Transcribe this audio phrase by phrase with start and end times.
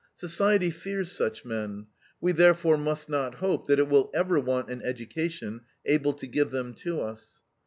[0.15, 1.85] Society fears such men;
[2.19, 6.49] we therefore must not hope that it will ever want an education able to give
[6.49, 7.43] them to us.